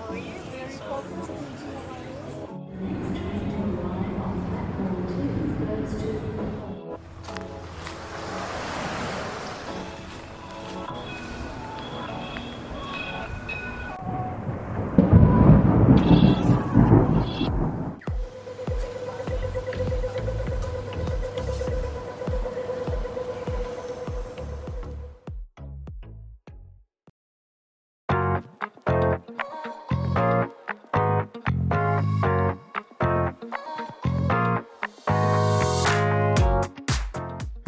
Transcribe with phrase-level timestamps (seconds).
[0.00, 0.22] Oh, you're
[0.52, 2.17] very focused.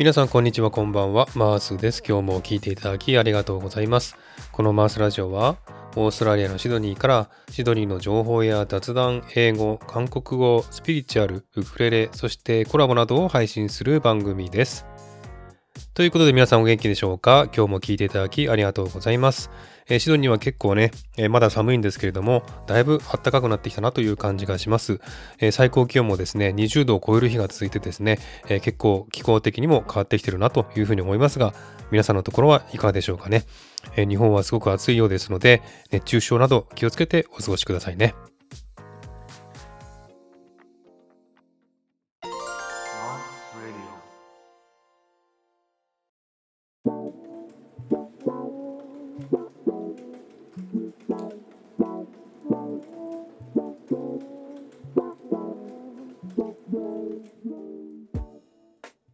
[0.00, 1.28] 皆さんこんにちはこんばんは。
[1.34, 2.02] マースです。
[2.02, 4.16] 今日も聞いていただきありがとうございます。
[4.50, 5.58] このマースラジオは
[5.94, 14.86] オーストラリアのシドニーからシドニーの情報や雑談、英語、韓国語、スピリチュアル、ウクレレ、そしてコラボなどを配信する番組です。
[15.92, 17.48] ということで皆さんお元気でしょうか？
[17.54, 19.50] 今日も聞いていただきありがとうございます。
[19.88, 25.00] えー、シドニーは結構ね、えー、まだ寒いんですけれども、だいぶ暖かくなってきたなという感じがします。
[25.40, 31.52] えー、最高気温もですね、20度を超える日が続いてですね、え結構気候的にも変わってきてるなというふうに思いますが、
[31.90, 33.44] 皆さんのところはいかがでしょうかね？
[33.96, 38.14] え日本はすごく暑いようですので、熱中症など気をつけてお過ごしくださいね。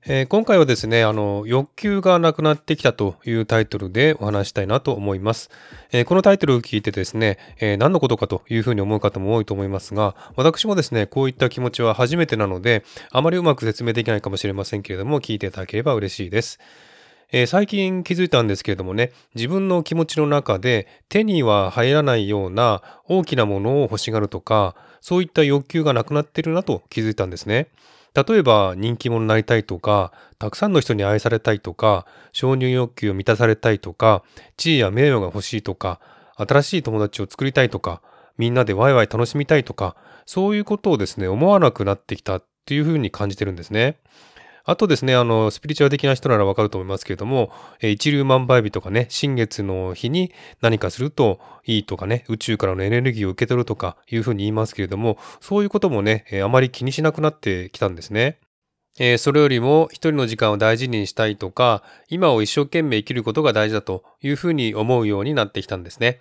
[0.08, 5.50] えー、今回はですね、あの、欲求がなくなってきたというタイトルでお話したいなと思います。
[5.90, 16.60] えー、このタイトルを聞いてですね、えー、何のことかというふうに思う方も多いと思いますが、私もですね、こういった気持ちは初めてなので、あまりうまく説明できないかもしれませんけれども、聞いていただければ嬉しいです。
[17.32, 27.66] えー、最近気づいたんですけれどもね、自分の気持ちの中で手には入らないような大きなものを欲しがるとか、そういった欲求がなくなっているなと気づいたんですね。
[28.17, 34.22] 例えば人気者になりたいとか、たくさんの人に愛されたいとか、承認欲求を満たされたいとか、
[34.56, 36.00] 地位や名誉が欲しいとか、
[36.37, 38.00] 新しい友達を作りたいとか、
[38.38, 43.99] みんなでワイワイ楽しみたいとか、そういうことをですね、思わなくなってきたっていうふうに感じてるんですね。
[44.69, 58.41] あとですね、あの、スピリチュアル的な人ならわかると思いますけれども、え一粒万倍日とかね、新月の日に何かするといいとかね、宇宙からのエネルギーを受け取るとかいうふうに言いますけれども、そういうこともね、えあまり気にしなくなってきたんですね。
[58.99, 66.19] え、それよりも一人の時間を大事にしたいとか、今を一生懸命生きることが大事だというふうに思うようになってきたんですね。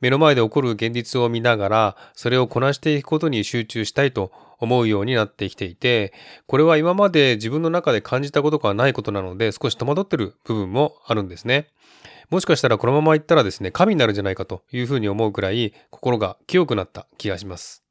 [0.00, 6.12] 目の前で起こる現実を見ながら、それをこなしていくことに集中したいと思うようになってきていて、
[6.46, 11.68] これは今まで自分の中で感じたことがないことなので、少し戸惑ってる部分もあるんですね。
[12.30, 17.84] もしかしたらこのまま行ったらですね、神になるんじゃないかというふうに思うくらい、心が清くなった気がします。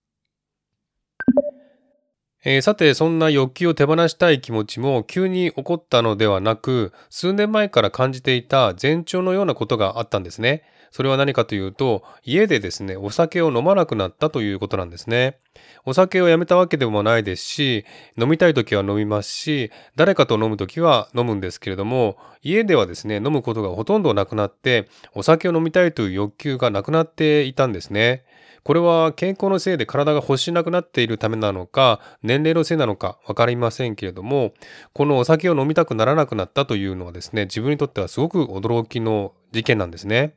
[2.47, 10.61] えー、さて、そんな欲求を手放したい気持ちも急に起こったのではなく、数年前から感じていた前兆のようなことがあったんですね。
[10.95, 15.39] それは何かというと、家でですね、お酒を飲まなくなったということなんですね。
[15.83, 17.85] お酒をやめたわけでもないですし、
[18.17, 28.23] 飲みたい時は飲みますし、誰かと飲む時は飲むんですけれども、家ではですね、飲むことがほとんどなくなって、お酒を飲みたいという欲求がなくなっていたんですね。
[28.63, 34.53] これは健康のせいで体が欲しなくなっているためなのか、年齢のせいなのかわかりませんけれども、
[34.93, 40.35] このお酒を飲みたくならなくなったというのはですね、自分にとってはすごく驚きの事件なんですね。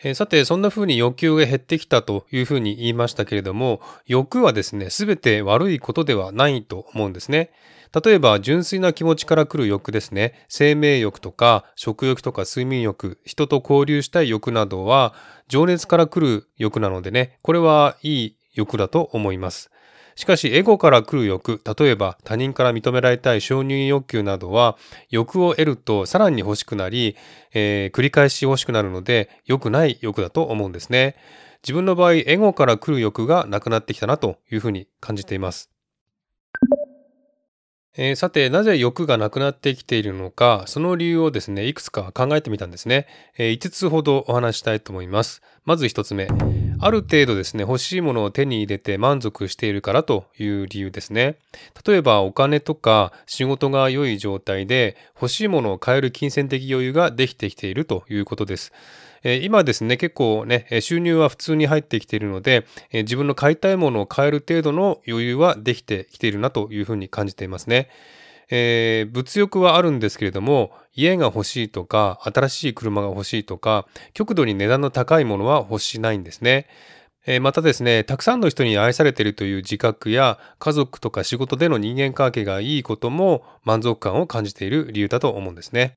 [0.00, 7.50] えー、さて、そんな風に欲求が減ってきたという風に言いましたけれども、欲はですね、すべて悪いことではないと思うんですね。
[8.04, 10.44] 例えば、純粋な気持ちから来る欲ですね。
[10.48, 15.14] 生命欲とか、食欲とか睡眠欲、人と交流したい欲などは、
[15.48, 19.70] 情熱から来る欲なのでね、これはいい欲だと思います。
[20.18, 24.76] しかし、エゴから来る欲、例えば他人から認められたい承認欲求などは、
[25.10, 27.14] 欲を得るとさらに欲しくなり、
[27.54, 31.14] えー、繰り返し欲しくなるので、良くない欲だと思うんですね。
[31.62, 35.70] 自分の場合、エゴから来る欲がなくなってきたなというふうに感じています。
[37.96, 43.06] えー、さて、なぜ欲がなくなってきているのか、その理由をですね、いくつか考えてみたんですね。
[43.38, 45.42] えー、5つほどお話したいと思います。
[45.64, 46.26] まず1つ目。
[46.80, 51.36] ある程度ですね、欲しいものを手に入れて満足しているからという理由ですね。
[51.86, 58.72] 例えばお金とか仕事が良い状態で欲しいものを買える金銭的余裕ができてきているということです。
[59.24, 67.88] 今ですね、結構ね、収入は普通に入ってきているので、自分の買いたいものを買える程度の余裕はできてきているなというふうに感じていますね。
[68.50, 76.66] えー、物欲はあるんですけれども、家が欲しいとか、新しい車が欲しいとか、極度に値段の高いものは欲しないんですね。
[77.26, 85.92] えまたですね、たくさんの人に愛されているという自覚や家族とか仕事での人間関係がいいことも満足感を感じている理由だと思うんですね。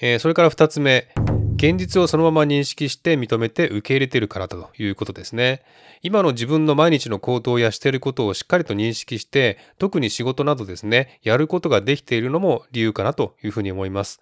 [0.00, 1.08] えそれから2つ目、
[1.56, 5.62] 現実をそのまま認識して認めて受け入れているからだということですね。
[6.02, 14.20] 今の自分の毎日の行動やしていることをしっかりと認識して、特に仕事などですね、やることができているのも理由かなというふうに思います。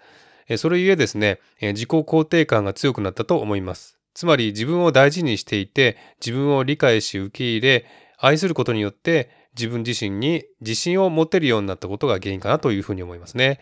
[0.59, 3.99] それゆえですね、自己肯定感が強くなったと思います。
[4.15, 7.87] つまり自分を大事にしていて、自分を理解し受け入れ、
[8.19, 13.59] 愛することによって自分自身に自信を持てるようになったことが原因かなというふうに思いますね。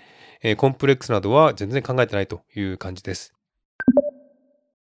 [0.56, 3.32] コンプレックスなどは全然考えてないという感じです。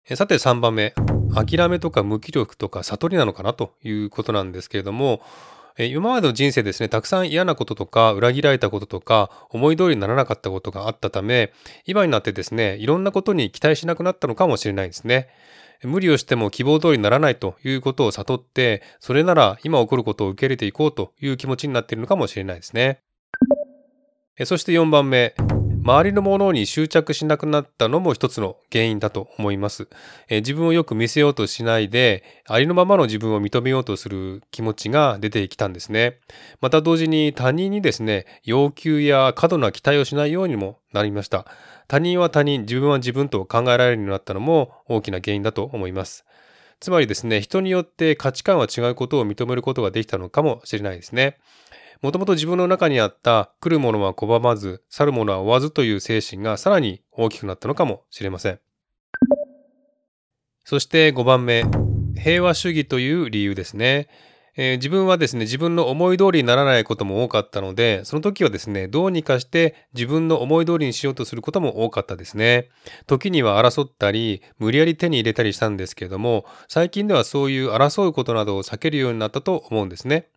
[0.06, 0.94] さて3番目。
[1.34, 5.22] 諦めとか無気力とか悟りなのかなということなんですけれども、
[5.78, 11.54] 今までの人生ですね、たくさん嫌なこととか、裏切られたこととか、思い通りにならなかったことがあったため、
[11.86, 15.30] 今になってですね、いろんなことに期待しなくなったのかもしれないですね。
[15.84, 23.00] 無理をしても希望通りにならないということを悟って、それなら今起こることを受け入れていこうという気持ちになっているのかもしれないですね。
[24.46, 25.34] そして4番目。
[25.84, 29.88] 周りのものに執着しなくなったのも一つの原因だと思います。
[30.30, 36.20] え自分をよく見せようとしないで、ありのままの自分を認めようとする気持ちが出てきたんですね。
[36.62, 41.48] また同時に他人にですね、要求や過度な期待をしないようにもなりました。
[41.88, 46.26] 他人は他人、自分は自分と考えられるようになったのも大きな原因だと思います。
[46.80, 51.38] つまりですね、人によって価値観は違うことを認めることができたのかもしれないですね。
[52.02, 58.60] もともと自分の中にあった来るものは拒まず、去るものは追わずという精神がさらに大きくなったのかもしれません。
[60.66, 61.64] そして5番目、
[62.16, 64.08] 平和主義という理由ですね。
[64.58, 72.70] えー、自分はですね、自分の思い通りにならないことも多かったので、その時はですね、どうにかして自分の思い通りにしようとすることも多かったですね。
[73.06, 80.28] 時には争ったり、無理やり手に入れたりしたんですけれども、最近ではそういう争うことなどを避けるようになったと思うんですね。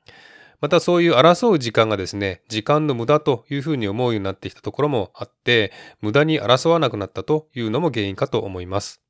[0.64, 9.02] またそういう争う時間がですね、時間の無駄というふうに思うようになってきたところもあって、無駄に争わなくなったというのも原因かと思います。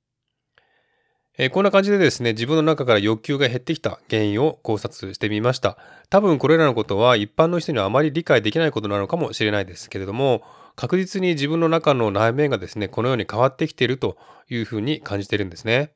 [1.39, 5.79] えー、こんな感じでですね、自分の中から欲求が減ってきた原因を考察してみました。
[6.11, 10.43] 多分これらのことは一般の人にはあまり理解できないことなのかもしれないですけれども、
[10.75, 14.17] 確実に自分の中の内面がですね、このように変わってきていると
[14.51, 15.93] いうふうに感じているんですね。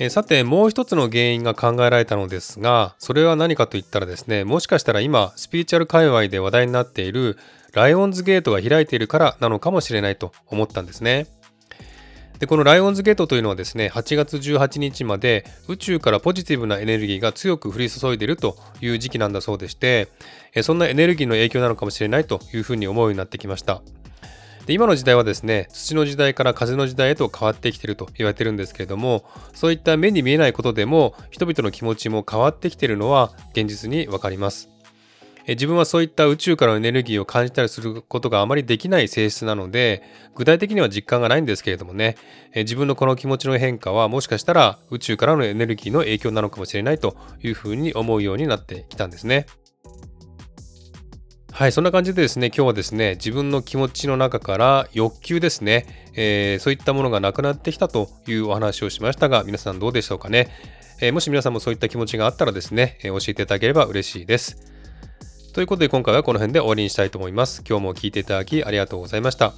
[0.00, 7.36] えさてもう一つの原因が考えられたのですがそれは何かといったらですねもしかしたら今スピーチャル界隈で話題になっている
[7.74, 11.26] ライオンズゲートが開いているからなのかもしれないと思ったんですね。
[12.38, 20.06] でこのライオンズゲートというのはですね8月18日まで宇宙からポジティブなエネルギーが強く降り注いでいるという時期なんだそうでして
[20.62, 23.82] そんなエネルギーの影響なのかもしれないというふうに思うようになってきました。
[24.68, 29.24] で今の時代はですね土の時代から風の時代へと変わってきてると言われてるんですけれども
[29.54, 34.68] そういった目に見えないことでも人々の気持ちも変わってきてるのは現実にわかります
[35.46, 40.02] 自分はそういった宇宙からのエネルギーを感じたりすることがあまりできない性質なので
[40.34, 42.16] 具体的には実感がないんですけれどもね
[42.54, 49.46] 自分のこの気持ちの変化はもしかしたら宇宙からのエネルギーの影響なのかもしれないというふうに思うようになってきたんですね。
[51.58, 60.50] はい、そんな感じでですね、今日はですね、自分の気持ちの中から欲求ですね、えー、そういったものがなくなってきたというお話をしましたが、皆さんどうでしょうかね。
[61.00, 64.56] えー、もし皆さんもそういった気持ちがあったらですね、えー、教えていただければ嬉しいです。
[65.52, 67.64] ということで今回はこの辺で終わりにしたいと思います。
[67.68, 69.52] 今日も聞いていただきありがとうございました。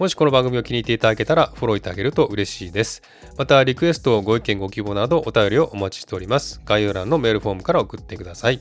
[0.00, 3.00] もしこの番組を気に入っていただけたらフォローいただけると嬉しいです。
[3.38, 6.60] またリクエスト、ご意見、ご希望などお便りをお待ちしております。
[6.64, 8.60] 概要欄のメールフォームから送ってください。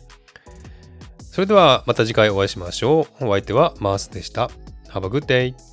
[1.33, 3.25] それではまた次回お会いしましょう。
[3.25, 4.51] お相手はマースでした。
[4.89, 5.72] Have a good day!